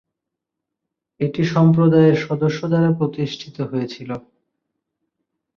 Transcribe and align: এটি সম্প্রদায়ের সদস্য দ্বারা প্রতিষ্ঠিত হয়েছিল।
এটি 1.19 1.41
সম্প্রদায়ের 1.53 2.17
সদস্য 2.25 2.59
দ্বারা 2.71 2.89
প্রতিষ্ঠিত 2.99 3.57
হয়েছিল। 3.71 4.09